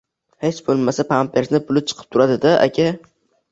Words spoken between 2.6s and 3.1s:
aka